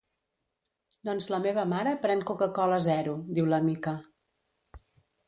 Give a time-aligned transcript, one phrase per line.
[1.09, 3.95] Doncs la meva mare pren coca-cola Zero —diu la Mica.